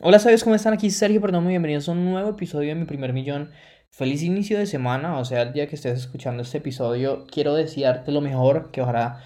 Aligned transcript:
Hola, 0.00 0.18
¿sabes 0.18 0.42
cómo 0.42 0.56
están? 0.56 0.74
Aquí 0.74 0.90
Sergio 0.90 1.20
Perdón, 1.20 1.44
muy 1.44 1.52
bienvenidos 1.52 1.88
a 1.88 1.92
un 1.92 2.04
nuevo 2.04 2.30
episodio 2.30 2.70
de 2.70 2.74
Mi 2.74 2.84
Primer 2.84 3.12
Millón. 3.12 3.50
Feliz 3.90 4.24
inicio 4.24 4.58
de 4.58 4.66
semana, 4.66 5.18
o 5.18 5.24
sea, 5.24 5.42
el 5.42 5.52
día 5.52 5.68
que 5.68 5.76
estés 5.76 6.00
escuchando 6.00 6.42
este 6.42 6.58
episodio, 6.58 7.26
quiero 7.30 7.54
desearte 7.54 8.10
lo 8.10 8.20
mejor, 8.20 8.72
que 8.72 8.82
ojalá 8.82 9.20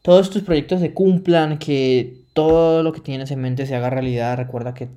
todos 0.00 0.30
tus 0.30 0.42
proyectos 0.42 0.80
se 0.80 0.94
cumplan, 0.94 1.58
que 1.58 2.24
todo 2.32 2.82
lo 2.82 2.92
que 2.94 3.02
tienes 3.02 3.30
en 3.30 3.42
mente 3.42 3.66
se 3.66 3.76
haga 3.76 3.90
realidad. 3.90 4.38
Recuerda 4.38 4.72
que 4.72 4.88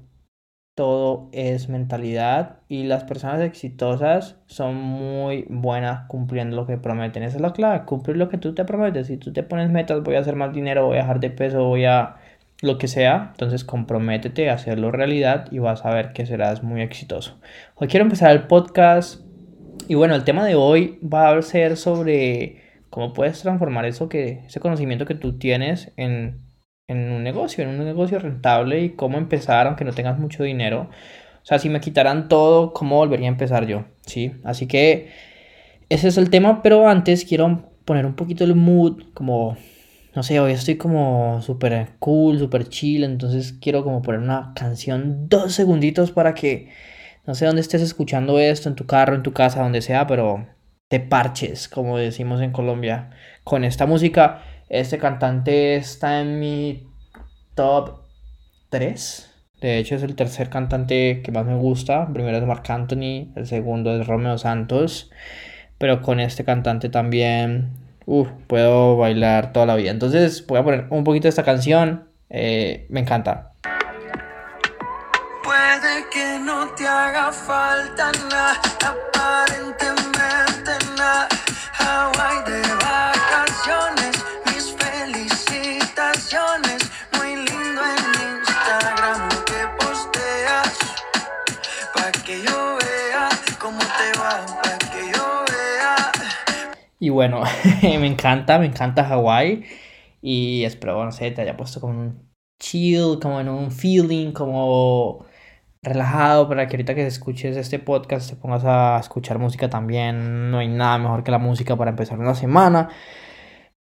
todo 0.73 1.29
es 1.33 1.67
mentalidad 1.67 2.61
y 2.69 2.83
las 2.85 3.03
personas 3.03 3.41
exitosas 3.41 4.37
son 4.47 4.75
muy 4.75 5.45
buenas 5.49 6.07
cumpliendo 6.07 6.55
lo 6.55 6.65
que 6.65 6.77
prometen. 6.77 7.23
Esa 7.23 7.35
es 7.35 7.41
la 7.41 7.51
clave, 7.51 7.85
cumplir 7.85 8.15
lo 8.15 8.29
que 8.29 8.37
tú 8.37 8.55
te 8.55 8.63
prometes. 8.63 9.07
Si 9.07 9.17
tú 9.17 9.33
te 9.33 9.43
pones 9.43 9.69
metas, 9.69 10.01
voy 10.01 10.15
a 10.15 10.19
hacer 10.21 10.37
más 10.37 10.53
dinero, 10.53 10.85
voy 10.85 10.95
a 10.97 11.01
dejar 11.01 11.19
de 11.19 11.29
peso, 11.29 11.65
voy 11.65 11.83
a 11.83 12.15
lo 12.63 12.77
que 12.77 12.87
sea, 12.87 13.31
entonces 13.31 13.65
comprométete 13.65 14.49
a 14.49 14.53
hacerlo 14.53 14.89
realidad 14.89 15.47
y 15.51 15.59
vas 15.59 15.83
a 15.83 15.93
ver 15.93 16.13
que 16.13 16.25
serás 16.25 16.63
muy 16.63 16.81
exitoso. 16.81 17.37
Hoy 17.75 17.89
quiero 17.89 18.05
empezar 18.05 18.31
el 18.31 18.43
podcast 18.43 19.21
y 19.89 19.95
bueno, 19.95 20.15
el 20.15 20.23
tema 20.23 20.45
de 20.45 20.55
hoy 20.55 20.97
va 21.03 21.29
a 21.29 21.41
ser 21.41 21.75
sobre 21.75 22.61
cómo 22.89 23.11
puedes 23.11 23.41
transformar 23.41 23.83
eso 23.83 24.07
que, 24.07 24.45
ese 24.45 24.61
conocimiento 24.61 25.05
que 25.05 25.13
tú 25.13 25.37
tienes 25.37 25.91
en, 25.97 26.39
en 26.87 27.11
un 27.11 27.21
negocio, 27.21 27.65
en 27.65 27.69
un 27.71 27.83
negocio 27.83 28.17
rentable 28.17 28.81
y 28.81 28.91
cómo 28.91 29.17
empezar 29.17 29.67
aunque 29.67 29.83
no 29.83 29.91
tengas 29.91 30.17
mucho 30.17 30.43
dinero. 30.43 30.89
O 31.41 31.45
sea, 31.45 31.59
si 31.59 31.67
me 31.67 31.81
quitaran 31.81 32.29
todo, 32.29 32.71
¿cómo 32.71 32.95
volvería 32.95 33.27
a 33.27 33.33
empezar 33.33 33.67
yo? 33.67 33.83
¿Sí? 34.05 34.35
Así 34.45 34.67
que 34.67 35.09
ese 35.89 36.07
es 36.07 36.17
el 36.17 36.29
tema, 36.29 36.63
pero 36.63 36.87
antes 36.87 37.25
quiero 37.25 37.73
poner 37.83 38.05
un 38.05 38.15
poquito 38.15 38.45
el 38.45 38.55
mood, 38.55 39.03
como 39.13 39.57
no 40.15 40.23
sé, 40.23 40.39
hoy 40.39 40.51
estoy 40.53 40.77
como 40.77 41.41
súper 41.41 41.89
cool, 41.99 42.39
súper 42.39 42.69
chill, 42.69 43.03
entonces 43.03 43.53
quiero 43.53 43.83
como 43.83 44.01
poner 44.01 44.21
una 44.21 44.53
canción 44.55 45.27
dos 45.27 45.53
segunditos 45.53 46.11
para 46.11 46.33
que, 46.35 46.69
no 47.25 47.35
sé 47.35 47.45
dónde 47.45 47.61
estés 47.61 47.81
escuchando 47.81 48.39
esto, 48.39 48.69
en 48.69 48.75
tu 48.75 48.85
carro, 48.85 49.15
en 49.15 49.23
tu 49.23 49.33
casa, 49.33 49.63
donde 49.63 49.81
sea, 49.81 50.05
pero 50.07 50.45
te 50.87 50.99
parches, 50.99 51.67
como 51.67 51.97
decimos 51.97 52.41
en 52.41 52.51
Colombia, 52.51 53.09
con 53.43 53.63
esta 53.63 53.87
música. 53.87 54.43
Este 54.69 54.99
cantante 54.99 55.75
está 55.75 56.21
en 56.21 56.39
mi 56.39 56.87
top 57.55 58.01
3. 58.69 59.29
De 59.59 59.77
hecho, 59.79 59.95
es 59.95 60.03
el 60.03 60.15
tercer 60.15 60.49
cantante 60.49 61.21
que 61.23 61.31
más 61.31 61.45
me 61.45 61.55
gusta. 61.55 62.03
El 62.07 62.13
primero 62.13 62.37
es 62.37 62.45
Marc 62.45 62.69
Anthony, 62.69 63.31
el 63.35 63.47
segundo 63.47 63.99
es 63.99 64.05
Romeo 64.05 64.37
Santos. 64.37 65.09
Pero 65.79 66.01
con 66.01 66.19
este 66.19 66.43
cantante 66.43 66.89
también 66.89 67.71
Uf, 68.05 68.27
puedo 68.47 68.97
bailar 68.97 69.53
toda 69.53 69.65
la 69.65 69.75
vida. 69.75 69.91
Entonces 69.91 70.45
voy 70.47 70.59
a 70.59 70.63
poner 70.63 70.87
un 70.89 71.03
poquito 71.03 71.23
de 71.23 71.29
esta 71.29 71.43
canción. 71.43 72.09
Eh, 72.29 72.87
me 72.89 72.99
encanta. 73.01 73.53
Puede 75.43 76.09
que 76.11 76.39
no 76.39 76.67
te 76.69 76.87
haga 76.87 77.31
falta 77.31 78.11
nada, 78.29 78.59
aparentemente 78.85 80.71
nada. 80.97 81.27
Hawaii 81.79 82.43
de 82.45 82.61
vacaciones, 82.75 84.02
Y 97.03 97.09
bueno, 97.09 97.43
me 97.81 98.07
encanta, 98.07 98.57
me 98.59 98.65
encanta 98.65 99.03
Hawái. 99.03 99.65
Y 100.21 100.63
espero, 100.63 101.03
no 101.03 101.11
sé, 101.11 101.31
te 101.31 101.41
haya 101.41 101.57
puesto 101.57 101.81
como 101.81 101.99
un 101.99 102.29
chill, 102.61 103.19
como 103.21 103.41
en 103.41 103.49
un 103.49 103.71
feeling, 103.71 104.31
como 104.31 105.25
relajado 105.81 106.47
para 106.47 106.65
que 106.65 106.77
ahorita 106.77 106.95
que 106.95 107.05
escuches 107.05 107.57
este 107.57 107.77
podcast 107.77 108.29
te 108.29 108.37
pongas 108.37 108.63
a 108.63 108.97
escuchar 109.01 109.37
música 109.37 109.69
también. 109.69 110.49
No 110.49 110.59
hay 110.59 110.69
nada 110.69 110.97
mejor 110.97 111.25
que 111.25 111.31
la 111.31 111.39
música 111.39 111.75
para 111.75 111.91
empezar 111.91 112.17
una 112.19 112.35
semana. 112.35 112.87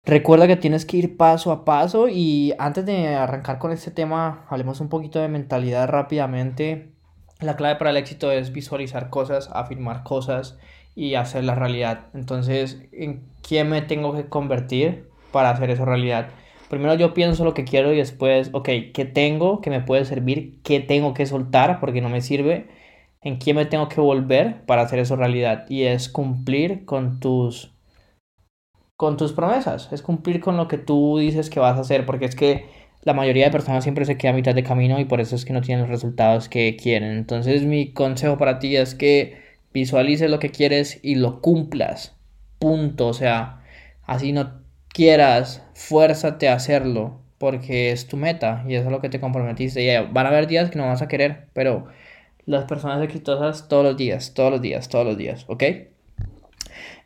Recuerda 0.04 0.46
que 0.46 0.56
tienes 0.56 0.86
que 0.86 0.98
ir 0.98 1.16
paso 1.16 1.50
a 1.50 1.64
paso 1.64 2.08
y 2.08 2.54
antes 2.60 2.86
de 2.86 3.16
arrancar 3.16 3.58
con 3.58 3.72
este 3.72 3.90
tema, 3.90 4.46
hablemos 4.48 4.80
un 4.80 4.88
poquito 4.88 5.18
de 5.20 5.26
mentalidad 5.26 5.88
rápidamente. 5.88 6.94
La 7.40 7.56
clave 7.56 7.74
para 7.74 7.90
el 7.90 7.96
éxito 7.96 8.30
es 8.30 8.52
visualizar 8.52 9.10
cosas, 9.10 9.50
afirmar 9.52 10.04
cosas 10.04 10.56
y 10.98 11.14
hacer 11.14 11.44
la 11.44 11.54
realidad. 11.54 12.06
Entonces, 12.12 12.82
¿en 12.90 13.22
quién 13.40 13.68
me 13.68 13.82
tengo 13.82 14.16
que 14.16 14.28
convertir 14.28 15.08
para 15.30 15.50
hacer 15.50 15.70
eso 15.70 15.84
realidad? 15.84 16.30
Primero 16.68 16.94
yo 16.94 17.14
pienso 17.14 17.44
lo 17.44 17.54
que 17.54 17.62
quiero 17.62 17.92
y 17.92 17.98
después, 17.98 18.50
ok, 18.52 18.68
¿qué 18.92 19.04
tengo 19.04 19.60
que 19.60 19.70
me 19.70 19.80
puede 19.80 20.04
servir? 20.04 20.58
¿Qué 20.64 20.80
tengo 20.80 21.14
que 21.14 21.24
soltar 21.24 21.78
porque 21.78 22.00
no 22.00 22.08
me 22.08 22.20
sirve? 22.20 22.66
¿En 23.22 23.36
quién 23.36 23.54
me 23.54 23.64
tengo 23.64 23.88
que 23.88 24.00
volver 24.00 24.64
para 24.66 24.82
hacer 24.82 24.98
eso 24.98 25.14
realidad? 25.14 25.66
Y 25.68 25.84
es 25.84 26.08
cumplir 26.08 26.84
con 26.84 27.20
tus 27.20 27.72
con 28.96 29.16
tus 29.16 29.32
promesas, 29.32 29.92
es 29.92 30.02
cumplir 30.02 30.40
con 30.40 30.56
lo 30.56 30.66
que 30.66 30.78
tú 30.78 31.18
dices 31.18 31.48
que 31.48 31.60
vas 31.60 31.78
a 31.78 31.82
hacer, 31.82 32.04
porque 32.06 32.24
es 32.24 32.34
que 32.34 32.66
la 33.04 33.14
mayoría 33.14 33.44
de 33.44 33.52
personas 33.52 33.84
siempre 33.84 34.04
se 34.04 34.18
queda 34.18 34.32
a 34.32 34.34
mitad 34.34 34.56
de 34.56 34.64
camino 34.64 34.98
y 34.98 35.04
por 35.04 35.20
eso 35.20 35.36
es 35.36 35.44
que 35.44 35.52
no 35.52 35.60
tienen 35.60 35.82
los 35.82 35.90
resultados 35.90 36.48
que 36.48 36.74
quieren. 36.74 37.12
Entonces 37.12 37.62
mi 37.62 37.92
consejo 37.92 38.36
para 38.36 38.58
ti 38.58 38.76
es 38.76 38.96
que 38.96 39.47
visualices 39.72 40.30
lo 40.30 40.38
que 40.38 40.50
quieres 40.50 41.00
y 41.02 41.16
lo 41.16 41.40
cumplas. 41.40 42.16
Punto. 42.58 43.08
O 43.08 43.14
sea, 43.14 43.62
así 44.04 44.32
no 44.32 44.62
quieras, 44.88 45.62
fuérzate 45.74 46.48
a 46.48 46.54
hacerlo 46.54 47.20
porque 47.38 47.92
es 47.92 48.08
tu 48.08 48.16
meta 48.16 48.64
y 48.66 48.74
eso 48.74 48.86
es 48.86 48.90
lo 48.90 49.00
que 49.00 49.08
te 49.08 49.20
comprometiste. 49.20 49.82
Y 49.82 50.12
van 50.12 50.26
a 50.26 50.30
haber 50.30 50.46
días 50.46 50.70
que 50.70 50.78
no 50.78 50.86
vas 50.86 51.02
a 51.02 51.08
querer, 51.08 51.48
pero 51.52 51.86
las 52.46 52.64
personas 52.64 53.02
exitosas 53.02 53.68
todos 53.68 53.84
los 53.84 53.96
días, 53.96 54.34
todos 54.34 54.50
los 54.50 54.60
días, 54.60 54.88
todos 54.88 55.06
los 55.06 55.16
días, 55.16 55.44
¿ok? 55.48 55.64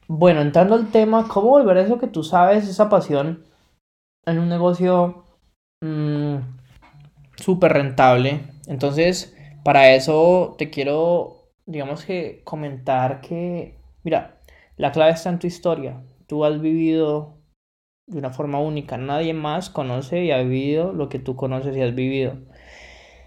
Bueno, 0.09 0.41
entrando 0.41 0.75
al 0.75 0.91
tema, 0.91 1.27
¿cómo 1.29 1.51
volver 1.51 1.79
eso 1.79 1.99
que 1.99 2.07
tú 2.07 2.23
sabes, 2.23 2.69
esa 2.69 2.89
pasión, 2.89 3.45
en 4.25 4.39
un 4.39 4.49
negocio 4.49 5.25
mm, 5.83 6.37
súper 7.37 7.73
rentable? 7.73 8.41
Entonces, 8.67 9.37
para 9.65 9.93
eso 9.93 10.55
te 10.59 10.71
quiero 10.71 11.42
digamos 11.73 12.05
que 12.05 12.43
comentar 12.45 13.21
que, 13.21 13.79
mira, 14.05 14.41
la 14.77 14.93
clave 14.93 15.13
está 15.13 15.31
en 15.31 15.39
tu 15.39 15.47
historia. 15.47 16.03
Tú 16.27 16.45
has 16.45 16.61
vivido 16.61 17.39
de 18.07 18.19
una 18.19 18.31
forma 18.31 18.61
única. 18.61 18.97
Nadie 18.97 19.35
más 19.35 19.71
conoce 19.71 20.25
y 20.25 20.31
ha 20.31 20.39
vivido 20.43 20.93
lo 20.93 21.09
que 21.09 21.19
tú 21.19 21.37
conoces 21.37 21.77
y 21.77 21.83
has 21.83 21.95
vivido. 21.95 22.39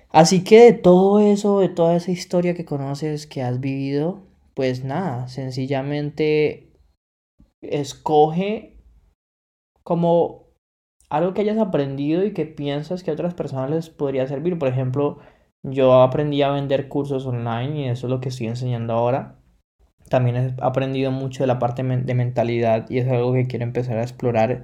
Así 0.09 0.43
que 0.43 0.59
de 0.61 0.73
todo 0.73 1.19
eso, 1.19 1.59
de 1.59 1.69
toda 1.69 1.95
esa 1.95 2.11
historia 2.11 2.53
que 2.53 2.65
conoces, 2.65 3.27
que 3.27 3.41
has 3.41 3.59
vivido, 3.59 4.23
pues 4.53 4.85
nada, 4.85 5.27
sencillamente 5.27 6.71
escoge 7.61 8.77
como 9.83 10.45
algo 11.09 11.33
que 11.33 11.41
hayas 11.41 11.57
aprendido 11.57 12.23
y 12.23 12.33
que 12.33 12.45
piensas 12.45 13.03
que 13.03 13.11
a 13.11 13.13
otras 13.13 13.33
personas 13.33 13.71
les 13.71 13.89
podría 13.89 14.27
servir. 14.27 14.57
Por 14.57 14.69
ejemplo, 14.69 15.19
yo 15.71 16.01
aprendí 16.01 16.41
a 16.41 16.51
vender 16.51 16.87
cursos 16.87 17.25
online 17.25 17.81
y 17.81 17.89
eso 17.89 18.07
es 18.07 18.11
lo 18.11 18.19
que 18.19 18.29
estoy 18.29 18.47
enseñando 18.47 18.93
ahora. 18.93 19.35
También 20.09 20.35
he 20.35 20.53
aprendido 20.61 21.11
mucho 21.11 21.43
de 21.43 21.47
la 21.47 21.59
parte 21.59 21.83
de 21.83 22.13
mentalidad 22.13 22.89
y 22.89 22.99
es 22.99 23.07
algo 23.07 23.33
que 23.33 23.47
quiero 23.47 23.63
empezar 23.63 23.97
a 23.97 24.03
explorar. 24.03 24.63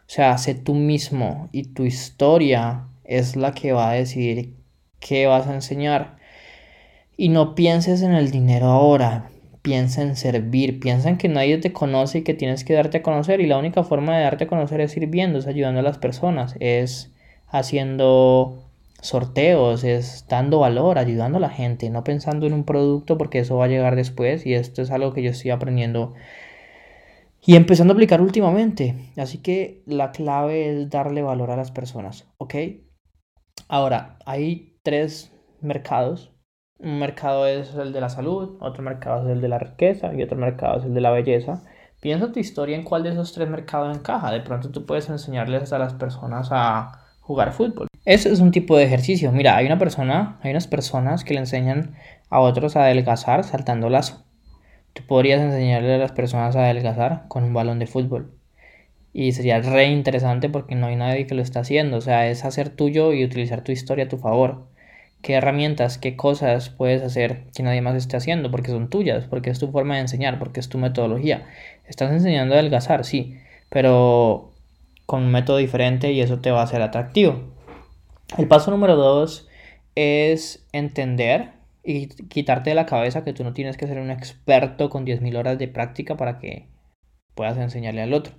O 0.00 0.08
sea, 0.08 0.38
sé 0.38 0.54
tú 0.54 0.74
mismo 0.74 1.48
y 1.50 1.74
tu 1.74 1.84
historia 1.84 2.86
es 3.04 3.34
la 3.34 3.52
que 3.52 3.72
va 3.72 3.90
a 3.90 3.94
decidir 3.94 4.54
qué 5.00 5.26
vas 5.26 5.48
a 5.48 5.54
enseñar. 5.54 6.16
Y 7.16 7.28
no 7.30 7.54
pienses 7.54 8.02
en 8.02 8.12
el 8.12 8.30
dinero 8.30 8.66
ahora, 8.66 9.30
piensa 9.62 10.02
en 10.02 10.16
servir, 10.16 10.78
piensa 10.78 11.08
en 11.08 11.18
que 11.18 11.28
nadie 11.28 11.58
te 11.58 11.72
conoce 11.72 12.18
y 12.18 12.22
que 12.22 12.34
tienes 12.34 12.64
que 12.64 12.74
darte 12.74 12.98
a 12.98 13.02
conocer. 13.02 13.40
Y 13.40 13.46
la 13.46 13.58
única 13.58 13.82
forma 13.82 14.16
de 14.16 14.22
darte 14.22 14.44
a 14.44 14.48
conocer 14.48 14.80
es 14.80 14.92
sirviendo, 14.92 15.38
es 15.38 15.46
ayudando 15.48 15.80
a 15.80 15.82
las 15.82 15.98
personas, 15.98 16.54
es 16.60 17.12
haciendo 17.48 18.65
sorteos, 19.00 19.84
es 19.84 20.26
dando 20.28 20.60
valor, 20.60 20.98
ayudando 20.98 21.38
a 21.38 21.40
la 21.40 21.50
gente, 21.50 21.90
no 21.90 22.04
pensando 22.04 22.46
en 22.46 22.52
un 22.52 22.64
producto 22.64 23.18
porque 23.18 23.40
eso 23.40 23.56
va 23.56 23.66
a 23.66 23.68
llegar 23.68 23.96
después 23.96 24.46
y 24.46 24.54
esto 24.54 24.82
es 24.82 24.90
algo 24.90 25.12
que 25.12 25.22
yo 25.22 25.30
estoy 25.30 25.50
aprendiendo 25.50 26.14
y 27.46 27.54
empezando 27.54 27.92
a 27.92 27.94
aplicar 27.94 28.20
últimamente. 28.20 29.12
Así 29.16 29.38
que 29.38 29.82
la 29.86 30.10
clave 30.10 30.70
es 30.70 30.90
darle 30.90 31.22
valor 31.22 31.50
a 31.50 31.56
las 31.56 31.70
personas, 31.70 32.26
¿ok? 32.38 32.54
Ahora, 33.68 34.18
hay 34.26 34.78
tres 34.82 35.32
mercados. 35.60 36.32
Un 36.78 36.98
mercado 36.98 37.46
es 37.46 37.74
el 37.74 37.92
de 37.92 38.00
la 38.00 38.08
salud, 38.10 38.58
otro 38.60 38.82
mercado 38.82 39.24
es 39.24 39.32
el 39.32 39.40
de 39.40 39.48
la 39.48 39.58
riqueza 39.58 40.12
y 40.14 40.22
otro 40.22 40.36
mercado 40.36 40.78
es 40.78 40.84
el 40.84 40.94
de 40.94 41.00
la 41.00 41.10
belleza. 41.10 41.62
Piensa 42.00 42.32
tu 42.32 42.38
historia 42.38 42.76
en 42.76 42.84
cuál 42.84 43.02
de 43.02 43.10
esos 43.10 43.32
tres 43.32 43.48
mercados 43.48 43.96
encaja. 43.96 44.30
De 44.30 44.40
pronto 44.40 44.70
tú 44.70 44.84
puedes 44.84 45.08
enseñarles 45.08 45.72
a 45.72 45.78
las 45.78 45.94
personas 45.94 46.48
a 46.50 47.06
jugar 47.20 47.52
fútbol. 47.52 47.88
Eso 48.06 48.30
es 48.30 48.38
un 48.38 48.52
tipo 48.52 48.76
de 48.76 48.84
ejercicio. 48.84 49.32
Mira, 49.32 49.56
hay 49.56 49.66
una 49.66 49.78
persona, 49.80 50.38
hay 50.42 50.52
unas 50.52 50.68
personas 50.68 51.24
que 51.24 51.34
le 51.34 51.40
enseñan 51.40 51.96
a 52.30 52.38
otros 52.38 52.76
a 52.76 52.84
adelgazar 52.84 53.42
saltando 53.42 53.90
lazo. 53.90 54.24
Tú 54.92 55.02
podrías 55.08 55.40
enseñarle 55.40 55.96
a 55.96 55.98
las 55.98 56.12
personas 56.12 56.54
a 56.54 56.66
adelgazar 56.66 57.24
con 57.26 57.42
un 57.42 57.52
balón 57.52 57.80
de 57.80 57.88
fútbol. 57.88 58.32
Y 59.12 59.32
sería 59.32 59.60
re 59.60 59.86
interesante 59.86 60.48
porque 60.48 60.76
no 60.76 60.86
hay 60.86 60.94
nadie 60.94 61.26
que 61.26 61.34
lo 61.34 61.42
está 61.42 61.60
haciendo. 61.60 61.96
O 61.96 62.00
sea, 62.00 62.28
es 62.28 62.44
hacer 62.44 62.70
tuyo 62.70 63.12
y 63.12 63.24
utilizar 63.24 63.62
tu 63.62 63.72
historia 63.72 64.04
a 64.04 64.08
tu 64.08 64.18
favor. 64.18 64.68
qué 65.22 65.34
herramientas, 65.34 65.98
qué 65.98 66.16
cosas 66.16 66.70
puedes 66.70 67.02
hacer 67.02 67.46
que 67.56 67.64
nadie 67.64 67.82
más 67.82 67.96
esté 67.96 68.16
haciendo, 68.16 68.52
porque 68.52 68.70
son 68.70 68.88
tuyas, 68.90 69.24
porque 69.26 69.50
es 69.50 69.58
tu 69.58 69.72
forma 69.72 69.96
de 69.96 70.02
enseñar, 70.02 70.38
porque 70.38 70.60
es 70.60 70.68
tu 70.68 70.78
metodología. 70.78 71.46
Estás 71.88 72.12
enseñando 72.12 72.54
a 72.54 72.58
adelgazar, 72.58 73.04
sí, 73.04 73.36
pero 73.70 74.52
con 75.06 75.24
un 75.24 75.32
método 75.32 75.56
diferente 75.58 76.12
y 76.12 76.20
eso 76.20 76.38
te 76.40 76.52
va 76.52 76.60
a 76.60 76.64
hacer 76.64 76.82
atractivo. 76.82 77.55
El 78.36 78.48
paso 78.48 78.70
número 78.70 78.96
dos 78.96 79.48
es 79.94 80.66
entender 80.72 81.52
y 81.84 82.08
quitarte 82.08 82.70
de 82.70 82.76
la 82.76 82.86
cabeza 82.86 83.22
que 83.22 83.32
tú 83.32 83.44
no 83.44 83.52
tienes 83.52 83.76
que 83.76 83.86
ser 83.86 83.98
un 83.98 84.10
experto 84.10 84.90
con 84.90 85.06
10.000 85.06 85.36
horas 85.36 85.58
de 85.58 85.68
práctica 85.68 86.16
para 86.16 86.38
que 86.38 86.68
puedas 87.34 87.56
enseñarle 87.56 88.02
al 88.02 88.12
otro. 88.12 88.34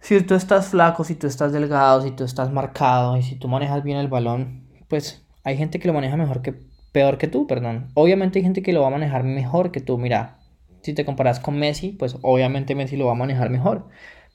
Si 0.00 0.20
tú 0.22 0.34
estás 0.34 0.68
flaco, 0.68 1.04
si 1.04 1.14
tú 1.14 1.26
estás 1.26 1.52
delgado, 1.52 2.02
si 2.02 2.10
tú 2.10 2.24
estás 2.24 2.50
marcado 2.50 3.16
y 3.16 3.22
si 3.22 3.36
tú 3.36 3.48
manejas 3.48 3.82
bien 3.84 3.98
el 3.98 4.08
balón, 4.08 4.68
pues 4.88 5.26
hay 5.44 5.56
gente 5.56 5.78
que 5.78 5.88
lo 5.88 5.94
maneja 5.94 6.16
mejor 6.16 6.40
que 6.40 6.54
peor 6.92 7.18
que 7.18 7.28
tú, 7.28 7.46
perdón. 7.46 7.88
Obviamente 7.94 8.38
hay 8.38 8.44
gente 8.44 8.62
que 8.62 8.72
lo 8.72 8.82
va 8.82 8.88
a 8.88 8.90
manejar 8.90 9.24
mejor 9.24 9.72
que 9.72 9.80
tú. 9.80 9.98
Mira, 9.98 10.38
si 10.82 10.94
te 10.94 11.04
comparas 11.04 11.40
con 11.40 11.58
Messi, 11.58 11.90
pues 11.92 12.16
obviamente 12.22 12.74
Messi 12.74 12.96
lo 12.96 13.06
va 13.06 13.12
a 13.12 13.16
manejar 13.16 13.50
mejor. 13.50 13.88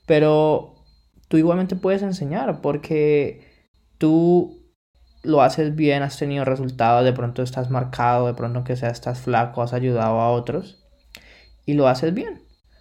Pero 0.06 0.74
tú 1.28 1.36
igualmente 1.36 1.76
puedes 1.76 2.02
enseñar 2.02 2.60
porque 2.60 3.49
tú 4.00 4.64
lo 5.22 5.42
haces 5.42 5.76
bien, 5.76 6.02
has 6.02 6.18
tenido 6.18 6.46
resultados, 6.46 7.04
de 7.04 7.12
pronto 7.12 7.42
estás 7.42 7.68
marcado, 7.68 8.26
de 8.26 8.34
pronto 8.34 8.64
que 8.64 8.74
sea 8.74 8.88
estás 8.88 9.20
flaco, 9.20 9.60
has 9.60 9.74
ayudado 9.74 10.18
a 10.20 10.30
otros 10.30 10.82
y 11.66 11.74
lo 11.74 11.86
haces 11.86 12.14
bien. 12.14 12.40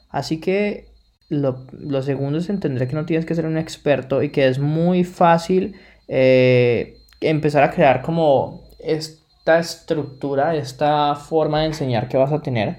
Así 0.10 0.39
que 0.39 0.88
lo, 1.27 1.68
segundo 2.01 2.39
es 2.39 2.50
entender 2.50 2.88
que 2.88 2.95
no 2.95 3.06
tienes 3.06 3.25
que 3.25 3.36
ser 3.36 3.45
un 3.45 3.57
experto 3.57 4.24
y 4.24 4.30
que 4.30 4.48
es 4.48 4.60
muy 4.60 5.04
fácil 5.04 5.75
eh, 6.07 6.98
empezar 7.19 7.63
a 7.63 7.71
crear 7.71 8.01
como 8.01 8.63
esta 8.80 9.60
estructura, 9.60 10.56
esta 10.56 11.16
forma 11.16 11.60
de 11.60 11.68
enseñar 11.68 12.07
que 12.07 12.18
vas 12.18 12.31
a 12.31 12.42
tener 12.42 12.77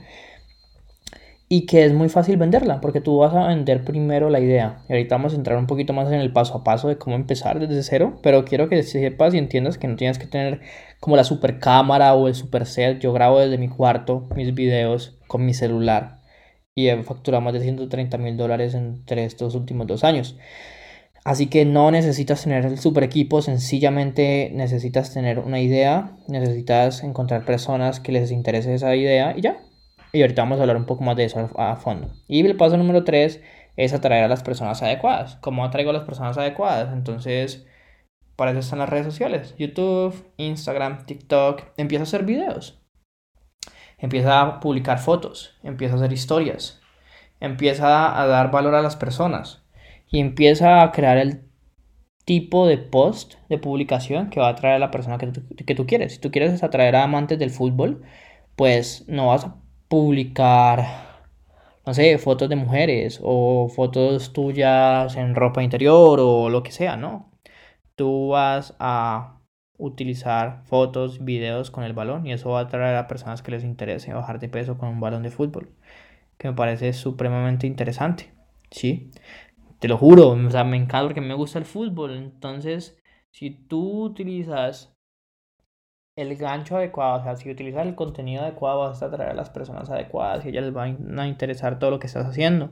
y 1.52 1.66
que 1.66 1.84
es 1.84 1.92
muy 1.92 2.08
fácil 2.08 2.36
venderla, 2.36 2.80
porque 2.80 3.00
tú 3.00 3.18
vas 3.18 3.34
a 3.34 3.48
vender 3.48 3.84
primero 3.84 4.30
la 4.30 4.38
idea. 4.38 4.84
Y 4.88 4.92
ahorita 4.92 5.16
vamos 5.16 5.32
a 5.32 5.36
entrar 5.36 5.58
un 5.58 5.66
poquito 5.66 5.92
más 5.92 6.06
en 6.06 6.20
el 6.20 6.32
paso 6.32 6.56
a 6.56 6.62
paso 6.62 6.86
de 6.86 6.96
cómo 6.96 7.16
empezar 7.16 7.58
desde 7.58 7.82
cero, 7.82 8.20
pero 8.22 8.44
quiero 8.44 8.68
que 8.68 8.80
sepas 8.84 9.34
y 9.34 9.38
entiendas 9.38 9.76
que 9.76 9.88
no 9.88 9.96
tienes 9.96 10.20
que 10.20 10.28
tener 10.28 10.60
como 11.00 11.16
la 11.16 11.24
super 11.24 11.58
cámara 11.58 12.14
o 12.14 12.28
el 12.28 12.36
super 12.36 12.66
set. 12.66 13.00
Yo 13.00 13.12
grabo 13.12 13.40
desde 13.40 13.58
mi 13.58 13.68
cuarto 13.68 14.28
mis 14.36 14.54
videos 14.54 15.18
con 15.26 15.44
mi 15.44 15.52
celular 15.52 16.20
y 16.76 16.86
he 16.86 17.02
facturado 17.02 17.42
más 17.42 17.52
de 17.52 17.60
130 17.62 18.16
mil 18.18 18.36
dólares 18.36 18.74
entre 18.74 19.24
estos 19.24 19.56
últimos 19.56 19.88
dos 19.88 20.04
años. 20.04 20.36
Así 21.24 21.48
que 21.48 21.64
no 21.64 21.90
necesitas 21.90 22.44
tener 22.44 22.64
el 22.64 22.78
super 22.78 23.02
equipo, 23.02 23.42
sencillamente 23.42 24.52
necesitas 24.54 25.12
tener 25.12 25.40
una 25.40 25.60
idea, 25.60 26.16
necesitas 26.28 27.02
encontrar 27.02 27.44
personas 27.44 27.98
que 27.98 28.12
les 28.12 28.30
interese 28.30 28.72
esa 28.72 28.94
idea 28.94 29.34
y 29.36 29.40
ya, 29.40 29.58
y 30.12 30.22
ahorita 30.22 30.42
vamos 30.42 30.58
a 30.58 30.62
hablar 30.62 30.76
un 30.76 30.86
poco 30.86 31.04
más 31.04 31.16
de 31.16 31.24
eso 31.24 31.50
a 31.56 31.76
fondo. 31.76 32.10
Y 32.26 32.44
el 32.44 32.56
paso 32.56 32.76
número 32.76 33.04
3 33.04 33.40
es 33.76 33.92
atraer 33.92 34.24
a 34.24 34.28
las 34.28 34.42
personas 34.42 34.82
adecuadas. 34.82 35.36
¿Cómo 35.36 35.64
atraigo 35.64 35.90
a 35.90 35.94
las 35.94 36.04
personas 36.04 36.36
adecuadas? 36.36 36.92
Entonces, 36.92 37.66
para 38.36 38.50
eso 38.50 38.60
están 38.60 38.80
las 38.80 38.88
redes 38.88 39.06
sociales. 39.06 39.54
YouTube, 39.58 40.14
Instagram, 40.36 41.06
TikTok. 41.06 41.62
Empieza 41.76 42.02
a 42.02 42.06
hacer 42.06 42.24
videos. 42.24 42.82
Empieza 43.98 44.40
a 44.40 44.60
publicar 44.60 44.98
fotos. 44.98 45.58
Empieza 45.62 45.94
a 45.94 45.98
hacer 45.98 46.12
historias. 46.12 46.80
Empieza 47.38 48.20
a 48.20 48.26
dar 48.26 48.50
valor 48.50 48.74
a 48.74 48.82
las 48.82 48.96
personas. 48.96 49.62
Y 50.08 50.20
empieza 50.20 50.82
a 50.82 50.90
crear 50.90 51.18
el 51.18 51.48
tipo 52.24 52.66
de 52.66 52.78
post 52.78 53.34
de 53.48 53.58
publicación 53.58 54.30
que 54.30 54.40
va 54.40 54.48
a 54.48 54.50
atraer 54.50 54.76
a 54.76 54.78
la 54.78 54.90
persona 54.90 55.18
que 55.18 55.28
tú, 55.28 55.42
que 55.54 55.74
tú 55.74 55.86
quieres. 55.86 56.14
Si 56.14 56.18
tú 56.18 56.30
quieres 56.30 56.62
atraer 56.62 56.96
a 56.96 57.04
amantes 57.04 57.38
del 57.38 57.50
fútbol, 57.50 58.02
pues 58.56 59.04
no 59.08 59.28
vas 59.28 59.44
a 59.44 59.56
publicar, 59.90 60.86
no 61.84 61.94
sé, 61.94 62.16
fotos 62.18 62.48
de 62.48 62.54
mujeres 62.56 63.20
o 63.24 63.68
fotos 63.68 64.32
tuyas 64.32 65.16
en 65.16 65.34
ropa 65.34 65.64
interior 65.64 66.20
o 66.20 66.48
lo 66.48 66.62
que 66.62 66.70
sea, 66.70 66.96
¿no? 66.96 67.32
Tú 67.96 68.28
vas 68.28 68.76
a 68.78 69.40
utilizar 69.78 70.62
fotos, 70.66 71.24
videos 71.24 71.72
con 71.72 71.82
el 71.84 71.92
balón 71.92 72.24
y 72.26 72.32
eso 72.32 72.50
va 72.50 72.60
a 72.60 72.62
atraer 72.64 72.96
a 72.96 73.08
personas 73.08 73.42
que 73.42 73.50
les 73.50 73.64
interese 73.64 74.14
bajar 74.14 74.38
de 74.38 74.48
peso 74.48 74.78
con 74.78 74.90
un 74.90 75.00
balón 75.00 75.24
de 75.24 75.30
fútbol, 75.30 75.74
que 76.38 76.48
me 76.48 76.54
parece 76.54 76.92
supremamente 76.92 77.66
interesante, 77.66 78.32
¿sí? 78.70 79.10
Te 79.80 79.88
lo 79.88 79.98
juro, 79.98 80.30
o 80.30 80.50
sea, 80.50 80.62
me 80.64 80.76
encanta 80.76 81.08
porque 81.08 81.20
me 81.20 81.34
gusta 81.34 81.58
el 81.58 81.64
fútbol, 81.64 82.16
entonces 82.16 82.96
si 83.32 83.50
tú 83.50 84.04
utilizas 84.04 84.89
el 86.20 86.36
gancho 86.36 86.76
adecuado, 86.76 87.20
o 87.20 87.22
sea, 87.22 87.36
si 87.36 87.50
utilizas 87.50 87.86
el 87.86 87.94
contenido 87.94 88.42
adecuado 88.42 88.80
vas 88.80 89.02
a 89.02 89.06
atraer 89.06 89.30
a 89.30 89.34
las 89.34 89.50
personas 89.50 89.90
adecuadas 89.90 90.44
y 90.44 90.50
ellas 90.50 90.64
les 90.64 90.76
va 90.76 90.84
a 90.84 91.26
interesar 91.26 91.78
todo 91.78 91.90
lo 91.90 91.98
que 91.98 92.06
estás 92.06 92.26
haciendo. 92.26 92.70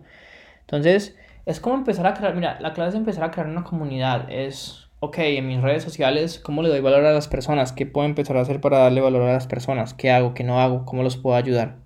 Entonces, 0.61 1.17
es 1.47 1.61
como 1.61 1.77
empezar 1.77 2.07
a 2.07 2.15
crear, 2.15 2.35
mira, 2.35 2.59
la 2.61 2.75
clave 2.75 2.91
es 2.91 2.95
empezar 2.95 3.25
a 3.25 3.31
crear 3.31 3.49
una 3.49 3.65
comunidad, 3.65 4.31
es, 4.31 4.89
ok, 5.01 5.19
en 5.19 5.49
mis 5.49 5.63
redes 5.63 5.83
sociales, 5.83 6.39
¿cómo 6.39 6.63
le 6.63 6.69
doy 6.69 6.81
valor 6.81 7.05
a 7.07 7.13
las 7.13 7.29
personas? 7.29 7.73
¿Qué 7.73 7.87
puedo 7.87 8.07
empezar 8.07 8.37
a 8.37 8.43
hacer 8.43 8.61
para 8.61 8.79
darle 8.79 9.01
valor 9.01 9.23
a 9.23 9.33
las 9.33 9.47
personas? 9.47 9.95
¿Qué 9.95 10.11
hago? 10.11 10.35
¿Qué 10.35 10.45
no 10.45 10.61
hago? 10.61 10.85
¿Cómo 10.85 11.03
los 11.03 11.17
puedo 11.17 11.37
ayudar? 11.37 11.77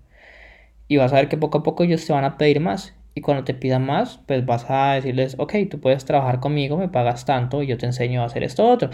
Y 0.88 0.96
vas 0.96 1.12
a 1.12 1.16
ver 1.16 1.28
que 1.28 1.36
poco 1.36 1.58
a 1.58 1.62
poco 1.62 1.84
ellos 1.84 2.04
te 2.04 2.12
van 2.12 2.24
a 2.24 2.36
pedir 2.36 2.60
más. 2.60 2.94
Y 3.14 3.20
cuando 3.20 3.44
te 3.44 3.52
pidan 3.54 3.84
más, 3.84 4.20
pues 4.26 4.44
vas 4.46 4.64
a 4.70 4.94
decirles, 4.94 5.36
ok, 5.38 5.54
tú 5.70 5.80
puedes 5.80 6.04
trabajar 6.06 6.40
conmigo, 6.40 6.78
me 6.78 6.88
pagas 6.88 7.26
tanto 7.26 7.62
y 7.62 7.66
yo 7.66 7.76
te 7.76 7.86
enseño 7.86 8.22
a 8.22 8.24
hacer 8.26 8.42
esto 8.42 8.66
otro. 8.66 8.88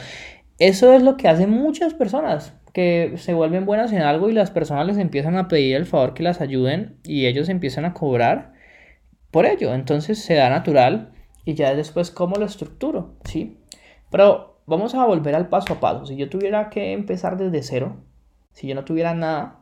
Eso 0.58 0.92
es 0.92 1.02
lo 1.02 1.16
que 1.16 1.28
hacen 1.28 1.50
muchas 1.50 1.94
personas 1.94 2.54
que 2.72 3.14
se 3.16 3.34
vuelven 3.34 3.64
buenas 3.64 3.92
en 3.92 4.02
algo 4.02 4.28
y 4.28 4.32
las 4.32 4.50
personas 4.50 4.86
les 4.86 4.98
empiezan 4.98 5.36
a 5.36 5.48
pedir 5.48 5.76
el 5.76 5.86
favor 5.86 6.14
que 6.14 6.22
las 6.22 6.40
ayuden 6.40 6.98
y 7.04 7.26
ellos 7.26 7.48
empiezan 7.48 7.84
a 7.84 7.94
cobrar 7.94 8.52
por 9.30 9.46
ello. 9.46 9.74
Entonces 9.74 10.18
se 10.18 10.34
da 10.34 10.50
natural 10.50 11.12
y 11.44 11.54
ya 11.54 11.74
después 11.74 12.10
cómo 12.10 12.36
lo 12.36 12.44
estructuro, 12.44 13.14
¿sí? 13.24 13.58
Pero 14.10 14.60
vamos 14.66 14.94
a 14.94 15.04
volver 15.04 15.34
al 15.34 15.48
paso 15.48 15.74
a 15.74 15.80
paso. 15.80 16.06
Si 16.06 16.16
yo 16.16 16.28
tuviera 16.28 16.70
que 16.70 16.92
empezar 16.92 17.36
desde 17.36 17.62
cero, 17.62 17.96
si 18.52 18.66
yo 18.66 18.74
no 18.74 18.84
tuviera 18.84 19.14
nada, 19.14 19.57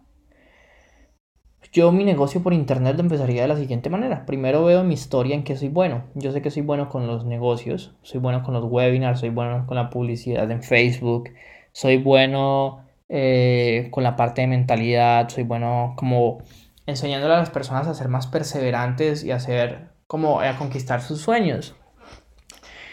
yo 1.73 1.93
mi 1.93 2.05
negocio 2.05 2.43
por 2.43 2.55
internet 2.55 2.97
lo 2.97 3.03
empezaría 3.03 3.43
de 3.43 3.49
la 3.49 3.57
siguiente 3.57 3.91
manera. 3.91 4.25
Primero 4.25 4.65
veo 4.65 4.83
mi 4.83 4.95
historia 4.95 5.35
en 5.35 5.45
qué 5.45 5.57
soy 5.57 5.69
bueno. 5.69 6.05
Yo 6.15 6.33
sé 6.33 6.41
que 6.41 6.51
soy 6.51 6.63
bueno 6.63 6.89
con 6.89 7.07
los 7.07 7.25
negocios, 7.25 7.93
soy 8.03 8.21
bueno 8.21 8.43
con 8.43 8.55
los 8.55 8.65
webinars, 8.65 9.21
soy 9.21 9.31
bueno 9.31 9.67
con 9.67 9.77
la 9.77 9.91
publicidad 9.91 10.51
en 10.51 10.63
Facebook, 10.63 11.31
soy 11.73 11.99
bueno 11.99 12.85
eh, 13.09 13.89
con 13.91 14.05
la 14.05 14.17
parte 14.17 14.41
de 14.41 14.47
mentalidad, 14.47 15.29
soy 15.29 15.45
bueno 15.45 15.95
como 15.97 16.39
enseñándole 16.87 17.35
a 17.35 17.39
las 17.39 17.51
personas 17.51 17.87
a 17.89 17.95
ser 17.95 18.09
más 18.09 18.27
perseverantes 18.27 19.25
y 19.25 19.33
a 19.33 19.37
hacer 19.37 19.89
como 20.07 20.41
a 20.41 20.57
conquistar 20.57 21.03
sus 21.03 21.21
sueños. 21.21 21.75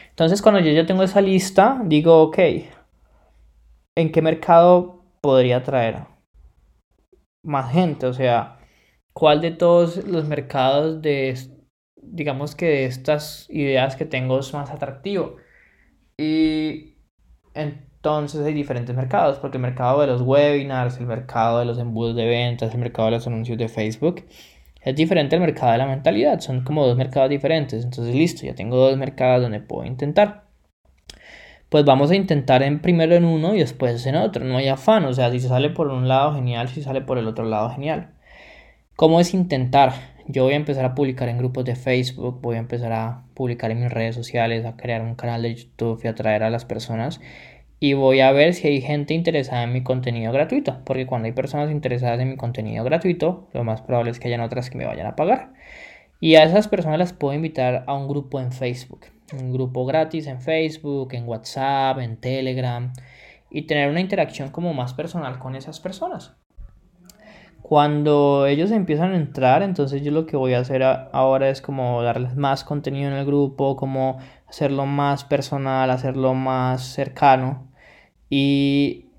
Entonces 0.09 0.41
cuando 0.41 0.59
yo 0.59 0.71
ya 0.71 0.85
tengo 0.85 1.03
esa 1.03 1.21
lista, 1.21 1.81
digo, 1.85 2.21
ok, 2.21 2.37
¿en 3.95 4.11
qué 4.11 4.21
mercado 4.21 5.03
podría 5.21 5.63
traer 5.63 6.12
más 7.43 7.71
gente? 7.71 8.05
O 8.07 8.13
sea, 8.13 8.59
¿cuál 9.13 9.41
de 9.41 9.51
todos 9.51 10.05
los 10.05 10.27
mercados 10.27 11.01
de, 11.01 11.37
digamos 12.01 12.55
que 12.55 12.65
de 12.65 12.85
estas 12.85 13.47
ideas 13.49 13.95
que 13.95 14.05
tengo 14.05 14.39
es 14.39 14.53
más 14.53 14.71
atractivo? 14.71 15.37
Y 16.17 16.95
entonces 17.53 18.41
hay 18.45 18.53
diferentes 18.53 18.95
mercados, 18.95 19.39
porque 19.39 19.57
el 19.57 19.63
mercado 19.63 20.01
de 20.01 20.07
los 20.07 20.21
webinars, 20.21 20.97
el 20.99 21.07
mercado 21.07 21.59
de 21.59 21.65
los 21.65 21.79
embudos 21.79 22.15
de 22.15 22.25
ventas, 22.25 22.73
el 22.73 22.79
mercado 22.79 23.07
de 23.07 23.15
los 23.15 23.27
anuncios 23.27 23.57
de 23.57 23.69
Facebook, 23.69 24.25
es 24.81 24.95
diferente 24.95 25.35
al 25.35 25.41
mercado 25.41 25.71
de 25.73 25.77
la 25.79 25.87
mentalidad. 25.87 26.39
Son 26.41 26.63
como 26.63 26.85
dos 26.85 26.97
mercados 26.97 27.29
diferentes. 27.29 27.83
Entonces, 27.85 28.15
listo, 28.15 28.45
ya 28.45 28.55
tengo 28.55 28.77
dos 28.77 28.97
mercados 28.97 29.41
donde 29.43 29.61
puedo 29.61 29.85
intentar. 29.85 30.43
Pues 31.73 31.85
vamos 31.85 32.11
a 32.11 32.15
intentar 32.15 32.61
en 32.61 32.81
primero 32.81 33.15
en 33.15 33.25
uno 33.25 33.55
y 33.55 33.57
después 33.57 34.05
en 34.05 34.15
otro. 34.15 34.45
No 34.45 34.57
hay 34.57 34.67
afán. 34.67 35.05
O 35.05 35.13
sea, 35.15 35.31
si 35.31 35.39
se 35.39 35.47
sale 35.47 35.71
por 35.71 35.87
un 35.87 36.07
lado, 36.07 36.35
genial. 36.35 36.67
Si 36.67 36.83
sale 36.83 37.01
por 37.01 37.17
el 37.17 37.27
otro 37.27 37.45
lado, 37.45 37.71
genial. 37.71 38.11
¿Cómo 38.95 39.19
es 39.19 39.33
intentar? 39.33 39.91
Yo 40.27 40.43
voy 40.43 40.53
a 40.53 40.57
empezar 40.57 40.85
a 40.85 40.93
publicar 40.93 41.29
en 41.29 41.39
grupos 41.39 41.65
de 41.65 41.75
Facebook, 41.75 42.41
voy 42.43 42.57
a 42.57 42.59
empezar 42.59 42.93
a 42.93 43.23
publicar 43.33 43.71
en 43.71 43.79
mis 43.79 43.91
redes 43.91 44.13
sociales, 44.13 44.65
a 44.65 44.77
crear 44.77 45.01
un 45.01 45.15
canal 45.15 45.41
de 45.41 45.55
YouTube 45.55 45.99
y 46.03 46.07
atraer 46.07 46.43
a 46.43 46.51
las 46.51 46.63
personas 46.63 47.19
y 47.79 47.93
voy 47.93 48.19
a 48.19 48.31
ver 48.31 48.53
si 48.53 48.67
hay 48.67 48.79
gente 48.79 49.15
interesada 49.15 49.63
en 49.63 49.73
mi 49.73 49.81
contenido 49.81 50.31
gratuito, 50.31 50.77
porque 50.85 51.07
cuando 51.07 51.25
hay 51.25 51.31
personas 51.31 51.71
interesadas 51.71 52.19
en 52.19 52.29
mi 52.29 52.37
contenido 52.37 52.83
gratuito, 52.83 53.47
lo 53.51 53.63
más 53.63 53.81
probable 53.81 54.11
es 54.11 54.19
que 54.19 54.27
hayan 54.27 54.41
otras 54.41 54.69
que 54.69 54.77
me 54.77 54.85
vayan 54.85 55.07
a 55.07 55.15
pagar. 55.15 55.53
Y 56.19 56.35
a 56.35 56.43
esas 56.43 56.67
personas 56.67 56.99
las 56.99 57.13
puedo 57.13 57.33
invitar 57.33 57.83
a 57.87 57.95
un 57.95 58.07
grupo 58.07 58.39
en 58.39 58.51
Facebook, 58.51 59.07
un 59.39 59.53
grupo 59.53 59.85
gratis 59.85 60.27
en 60.27 60.41
Facebook, 60.41 61.13
en 61.13 61.27
WhatsApp, 61.27 61.99
en 61.99 62.17
Telegram, 62.17 62.93
y 63.49 63.63
tener 63.63 63.89
una 63.89 64.01
interacción 64.01 64.49
como 64.49 64.73
más 64.73 64.93
personal 64.93 65.39
con 65.39 65.55
esas 65.55 65.79
personas. 65.79 66.35
Cuando 67.61 68.45
ellos 68.45 68.71
empiezan 68.71 69.13
a 69.13 69.17
entrar, 69.17 69.63
entonces 69.63 70.03
yo 70.03 70.11
lo 70.11 70.25
que 70.25 70.35
voy 70.35 70.53
a 70.53 70.59
hacer 70.59 70.83
ahora 70.83 71.49
es 71.49 71.61
como 71.61 72.01
darles 72.03 72.35
más 72.35 72.63
contenido 72.63 73.09
en 73.09 73.15
el 73.15 73.25
grupo, 73.25 73.77
como 73.77 74.17
hacerlo 74.47 74.85
más 74.85 75.23
personal, 75.23 75.89
hacerlo 75.89 76.33
más 76.33 76.83
cercano 76.83 77.73
y 78.35 79.11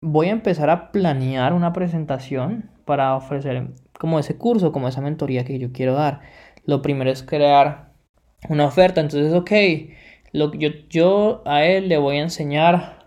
voy 0.00 0.26
a 0.26 0.32
empezar 0.32 0.68
a 0.70 0.90
planear 0.90 1.52
una 1.52 1.72
presentación 1.72 2.68
para 2.84 3.14
ofrecer 3.14 3.68
como 3.96 4.18
ese 4.18 4.36
curso, 4.36 4.72
como 4.72 4.88
esa 4.88 5.00
mentoría 5.00 5.44
que 5.44 5.58
yo 5.60 5.70
quiero 5.70 5.94
dar. 5.94 6.20
Lo 6.66 6.82
primero 6.82 7.12
es 7.12 7.22
crear 7.22 7.93
una 8.48 8.66
oferta, 8.66 9.00
entonces, 9.00 9.32
ok, 9.32 9.52
lo, 10.32 10.52
yo, 10.54 10.68
yo 10.90 11.42
a 11.46 11.64
él 11.64 11.88
le 11.88 11.98
voy 11.98 12.18
a 12.18 12.22
enseñar 12.22 13.04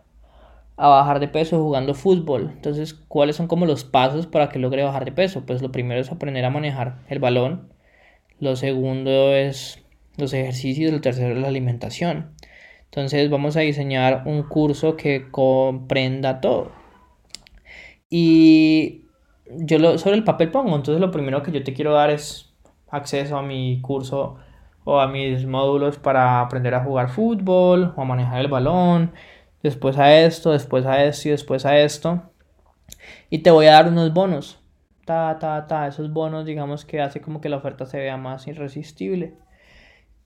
a 0.77 0.88
bajar 0.88 1.20
de 1.20 1.27
peso 1.27 1.62
jugando 1.62 1.94
fútbol. 1.96 2.51
Entonces, 2.53 2.94
¿cuáles 2.94 3.36
son 3.36 3.48
como 3.48 3.65
los 3.65 3.84
pasos 3.84 4.27
para 4.27 4.50
que 4.50 4.60
logre 4.60 4.84
bajar 4.84 5.06
de 5.06 5.12
peso? 5.12 5.46
Pues 5.46 5.62
lo 5.62 5.72
primero 5.72 6.00
es 6.00 6.12
aprender 6.12 6.46
a 6.46 6.51
manejar 6.51 7.00
el 7.10 7.20
balón. 7.20 7.74
Lo 8.39 8.56
segundo 8.56 9.34
es 9.34 9.84
los 10.17 10.34
ejercicios. 10.34 10.94
Lo 10.94 11.01
tercero 11.01 11.36
es 11.36 11.41
la 11.41 11.48
alimentación. 11.48 12.32
Entonces, 12.86 13.29
vamos 13.29 13.58
a 13.58 13.62
diseñar 13.62 14.24
un 14.27 14.44
curso 14.44 14.96
que 14.96 15.29
comprenda 15.32 16.41
todo. 16.41 16.72
Y 18.10 19.01
yo 19.50 19.79
lo, 19.79 19.98
sobre 19.98 20.17
el 20.17 20.24
papel 20.24 20.51
pongo. 20.51 20.75
Entonces, 20.75 21.01
lo 21.01 21.12
primero 21.12 21.41
que 21.41 21.51
yo 21.51 21.63
te 21.63 21.74
quiero 21.74 21.94
dar 21.94 22.12
es 22.12 22.53
acceso 22.89 23.38
a 23.38 23.41
mi 23.41 23.82
curso 23.82 24.38
o 24.89 25.01
a 25.01 25.08
mis 25.08 25.46
módulos 25.46 25.98
para 25.98 26.39
aprender 26.39 26.74
a 26.74 26.82
jugar 26.82 27.10
fútbol 27.10 27.94
o 27.98 28.01
a 28.01 28.06
manejar 28.06 28.39
el 28.39 28.48
balón 28.48 29.12
después 29.62 29.98
a 29.98 30.17
esto, 30.17 30.51
después 30.53 30.86
a 30.86 31.03
esto 31.03 31.27
y 31.27 31.32
después 31.32 31.65
a 31.65 31.77
esto. 31.77 32.32
Y 33.29 33.39
te 33.39 33.51
voy 33.51 33.65
a 33.65 33.74
dar 33.74 33.89
unos 33.89 34.13
bonos. 34.13 34.63
Ta, 35.03 35.39
ta, 35.39 35.67
ta. 35.67 35.88
Esos 35.88 36.13
bonos, 36.13 36.46
digamos 36.46 36.86
que 36.86 37.01
hace 37.01 37.20
como 37.20 37.41
que 37.41 37.50
la 37.50 37.58
oferta 37.58 37.86
se 37.86 38.00
vea 38.00 38.15
más 38.15 38.48
irresistible. 38.48 39.34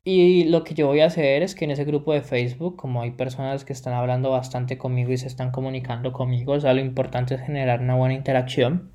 Y 0.04 0.44
lo 0.44 0.64
que 0.64 0.76
yo 0.76 0.86
voy 0.86 1.00
a 1.00 1.08
hacer 1.08 1.42
es 1.42 1.56
que 1.56 1.66
en 1.66 1.72
ese 1.72 1.84
grupo 1.84 2.14
de 2.14 2.22
Facebook, 2.22 2.76
como 2.76 3.02
hay 3.02 3.12
personas 3.12 3.66
que 3.66 3.74
están 3.74 3.94
hablando 3.96 4.30
bastante 4.30 4.78
conmigo 4.78 5.12
y 5.12 5.18
se 5.18 5.28
están 5.28 5.50
comunicando 5.50 6.14
conmigo, 6.14 6.54
o 6.54 6.60
sea, 6.60 6.76
lo 6.76 6.82
importante 6.82 7.34
es 7.34 7.42
generar 7.42 7.82
una 7.82 7.96
buena 7.96 8.14
interacción. 8.14 8.92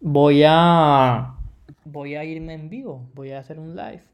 Voy 0.00 0.42
a 0.44 1.36
voy 1.84 2.16
a 2.16 2.24
irme 2.24 2.54
en 2.54 2.68
vivo, 2.70 3.08
voy 3.14 3.30
a 3.30 3.38
hacer 3.38 3.60
un 3.60 3.76
live. 3.76 4.13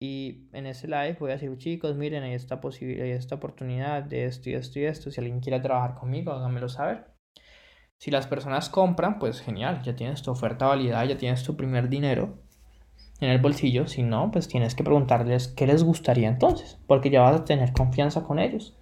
Y 0.00 0.48
en 0.52 0.66
ese 0.66 0.86
live 0.86 1.16
voy 1.18 1.30
a 1.30 1.34
decir, 1.34 1.56
chicos, 1.58 1.96
miren, 1.96 2.22
hay 2.22 2.34
esta 2.34 2.60
hay 2.62 3.10
esta 3.10 3.34
oportunidad 3.34 4.04
de 4.04 4.26
esto 4.26 4.50
y 4.50 4.54
esto 4.54 4.78
y 4.78 4.84
esto. 4.84 5.10
Si 5.10 5.20
alguien 5.20 5.40
quiere 5.40 5.60
trabajar 5.60 5.94
conmigo, 5.96 6.32
háganmelo 6.32 6.68
saber. 6.68 7.06
Si 7.98 8.12
las 8.12 8.28
personas 8.28 8.68
compran, 8.68 9.18
pues 9.18 9.40
genial, 9.40 9.82
ya 9.82 9.96
tienes 9.96 10.22
tu 10.22 10.30
oferta 10.30 10.66
validada, 10.66 11.04
ya 11.04 11.18
tienes 11.18 11.42
tu 11.42 11.56
primer 11.56 11.88
dinero 11.88 12.38
en 13.20 13.30
el 13.30 13.40
bolsillo. 13.40 13.88
Si 13.88 14.04
no, 14.04 14.30
pues 14.30 14.46
tienes 14.46 14.76
que 14.76 14.84
preguntarles 14.84 15.48
qué 15.48 15.66
les 15.66 15.82
gustaría 15.82 16.28
entonces, 16.28 16.78
porque 16.86 17.10
ya 17.10 17.22
vas 17.22 17.40
a 17.40 17.44
tener 17.44 17.72
confianza 17.72 18.22
con 18.22 18.38
ellos. 18.38 18.76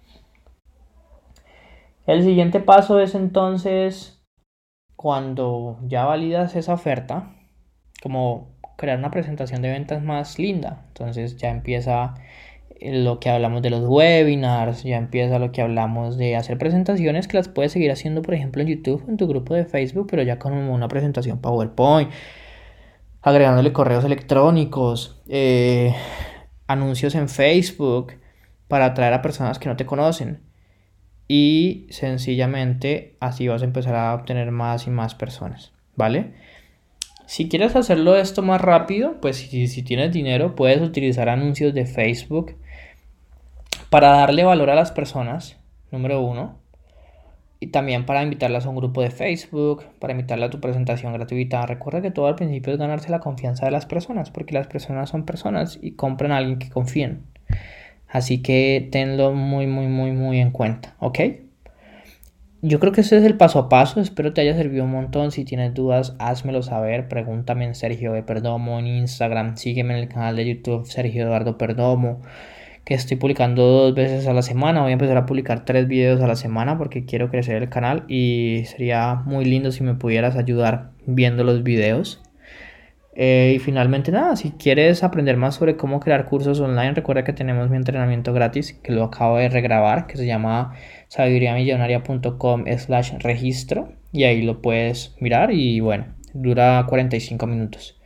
El 2.05 2.23
siguiente 2.23 2.59
paso 2.59 2.99
es 2.99 3.15
entonces, 3.15 4.23
cuando 4.95 5.79
ya 5.83 6.05
validas 6.05 6.55
esa 6.55 6.73
oferta, 6.73 7.35
como 8.01 8.56
crear 8.77 8.97
una 8.97 9.11
presentación 9.11 9.61
de 9.61 9.69
ventas 9.69 10.01
más 10.01 10.39
linda. 10.39 10.85
Entonces 10.89 11.35
ya 11.35 11.49
empieza 11.49 12.15
lo 12.81 13.19
que 13.19 13.29
hablamos 13.29 13.61
de 13.61 13.71
los 13.71 13.83
webinars, 13.85 14.83
ya 14.83 14.97
empieza 14.97 15.39
lo 15.39 15.51
que 15.51 15.61
hablamos 15.61 16.17
de 16.17 16.35
hacer 16.35 16.57
presentaciones 16.57 17.27
que 17.27 17.37
las 17.37 17.49
puedes 17.49 17.71
seguir 17.71 17.91
haciendo, 17.91 18.21
por 18.21 18.35
ejemplo, 18.35 18.61
en 18.61 18.69
YouTube, 18.69 19.03
en 19.07 19.17
tu 19.17 19.27
grupo 19.27 19.55
de 19.55 19.65
Facebook, 19.65 20.07
pero 20.09 20.23
ya 20.23 20.39
con 20.39 20.53
una 20.53 20.87
presentación 20.87 21.39
PowerPoint, 21.39 22.11
agregándole 23.21 23.73
correos 23.73 24.05
electrónicos, 24.05 25.21
eh, 25.27 25.93
anuncios 26.67 27.15
en 27.15 27.29
Facebook 27.29 28.13
para 28.67 28.85
atraer 28.85 29.13
a 29.13 29.21
personas 29.21 29.59
que 29.59 29.69
no 29.69 29.75
te 29.75 29.85
conocen. 29.85 30.41
Y 31.27 31.87
sencillamente 31.89 33.17
así 33.19 33.47
vas 33.47 33.61
a 33.61 33.65
empezar 33.65 33.95
a 33.95 34.13
obtener 34.13 34.51
más 34.51 34.87
y 34.87 34.91
más 34.91 35.15
personas, 35.15 35.73
¿vale? 35.95 36.33
Si 37.27 37.49
quieres 37.49 37.75
hacerlo 37.75 38.15
esto 38.15 38.41
más 38.41 38.61
rápido, 38.61 39.19
pues 39.19 39.35
si, 39.35 39.83
tienes 39.83 40.13
dinero, 40.13 40.55
puedes 40.55 40.81
utilizar 40.81 41.27
anuncios 41.27 41.73
de 41.73 41.85
Facebook 41.85 42.55
para 43.89 44.11
darle 44.11 44.45
valor 44.45 44.69
a 44.69 44.75
las 44.75 44.93
personas, 44.93 45.57
número 45.91 46.21
uno. 46.21 46.57
Y 47.59 47.67
también 47.67 48.05
para 48.05 48.23
invitarlas 48.23 48.65
a 48.65 48.69
un 48.69 48.77
grupo 48.77 49.01
de 49.01 49.11
Facebook, 49.11 49.83
para 49.99 50.13
invitarla 50.13 50.45
a 50.45 50.49
tu 50.49 50.61
presentación 50.61 51.11
gratuita. 51.11 51.65
Recuerda 51.65 52.01
que 52.01 52.11
todo 52.11 52.27
al 52.27 52.35
principio 52.35 52.71
es 52.71 52.79
ganarse 52.79 53.11
la 53.11 53.19
confianza 53.19 53.65
de 53.65 53.71
las 53.71 53.85
personas, 53.85 54.31
porque 54.31 54.53
las 54.53 54.67
personas 54.67 55.09
son 55.09 55.25
personas 55.25 55.79
y 55.81 55.91
compran 55.91 56.31
a 56.31 56.37
alguien 56.37 56.59
que 56.59 56.69
confíen. 56.69 57.23
Así 58.07 58.41
que 58.41 58.87
tenlo 58.89 59.33
muy, 59.33 59.67
muy, 59.67 59.87
muy, 59.87 60.13
muy 60.13 60.39
en 60.39 60.51
cuenta, 60.51 60.95
¿ok? 60.99 61.19
Yo 62.63 62.79
creo 62.79 62.91
que 62.91 63.01
ese 63.01 63.17
es 63.17 63.23
el 63.23 63.37
paso 63.37 63.59
a 63.59 63.69
paso. 63.69 64.01
Espero 64.01 64.33
te 64.33 64.41
haya 64.41 64.55
servido 64.55 64.83
un 64.83 64.91
montón. 64.91 65.31
Si 65.31 65.45
tienes 65.45 65.75
dudas, 65.75 66.15
házmelo 66.17 66.63
saber. 66.63 67.07
Pregúntame 67.07 67.65
en 67.65 67.75
Sergio 67.75 68.13
de 68.13 68.23
Perdomo 68.23 68.79
en 68.79 68.87
Instagram. 68.87 69.57
Sígueme 69.57 69.93
en 69.93 69.99
el 69.99 70.09
canal 70.09 70.35
de 70.35 70.47
YouTube 70.47 70.87
Sergio 70.87 71.23
Eduardo 71.23 71.59
Perdomo. 71.59 72.21
Que 72.83 72.95
estoy 72.95 73.17
publicando 73.17 73.61
dos 73.61 73.93
veces 73.93 74.25
a 74.27 74.33
la 74.33 74.41
semana. 74.41 74.81
Voy 74.81 74.89
a 74.89 74.93
empezar 74.93 75.17
a 75.17 75.27
publicar 75.27 75.65
tres 75.65 75.87
videos 75.87 76.19
a 76.21 76.27
la 76.27 76.35
semana 76.35 76.79
porque 76.79 77.05
quiero 77.05 77.29
crecer 77.29 77.61
el 77.61 77.69
canal. 77.69 78.05
Y 78.07 78.63
sería 78.65 79.13
muy 79.13 79.45
lindo 79.45 79.71
si 79.71 79.83
me 79.83 79.93
pudieras 79.93 80.35
ayudar 80.35 80.89
viendo 81.05 81.43
los 81.43 81.61
videos. 81.61 82.23
Eh, 83.19 83.53
y 83.55 83.59
finalmente 83.59 84.11
nada, 84.11 84.35
si 84.35 84.51
quieres 84.51 85.03
aprender 85.03 85.37
más 85.37 85.55
sobre 85.55 85.75
cómo 85.75 85.99
crear 85.99 86.25
cursos 86.25 86.59
online, 86.59 86.93
recuerda 86.93 87.23
que 87.23 87.33
tenemos 87.33 87.67
mi 87.67 87.75
entrenamiento 87.75 88.31
gratis 88.31 88.73
que 88.73 88.91
lo 88.91 89.05
acabo 89.05 89.37
de 89.37 89.49
regrabar, 89.49 90.05
que 90.05 90.17
se 90.17 90.27
llama 90.27 90.75
sabiduriamillonaria.com 91.07 92.65
slash 92.77 93.13
registro 93.17 93.89
y 94.11 94.25
ahí 94.25 94.43
lo 94.43 94.61
puedes 94.61 95.15
mirar 95.19 95.51
y 95.51 95.79
bueno, 95.79 96.05
dura 96.35 96.85
45 96.87 97.47
minutos. 97.47 97.99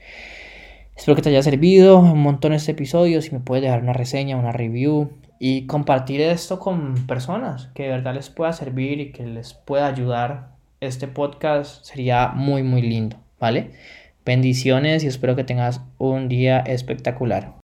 Espero 0.95 1.17
que 1.17 1.23
te 1.23 1.29
haya 1.29 1.43
servido 1.43 1.99
un 1.99 2.21
montón 2.21 2.53
este 2.53 2.71
episodio, 2.71 3.21
si 3.21 3.31
me 3.31 3.41
puedes 3.41 3.63
dejar 3.63 3.81
una 3.81 3.91
reseña, 3.91 4.37
una 4.37 4.53
review 4.53 5.11
y 5.39 5.65
compartir 5.65 6.21
esto 6.21 6.57
con 6.57 7.05
personas 7.05 7.67
que 7.75 7.83
de 7.83 7.89
verdad 7.89 8.13
les 8.13 8.29
pueda 8.29 8.53
servir 8.53 9.01
y 9.01 9.11
que 9.11 9.25
les 9.25 9.55
pueda 9.55 9.87
ayudar. 9.87 10.51
Este 10.79 11.09
podcast 11.09 11.83
sería 11.83 12.29
muy 12.29 12.63
muy 12.63 12.81
lindo, 12.81 13.17
¿vale? 13.41 13.71
Bendiciones 14.23 15.03
y 15.03 15.07
espero 15.07 15.35
que 15.35 15.43
tengas 15.43 15.81
un 15.97 16.29
día 16.29 16.59
espectacular. 16.59 17.60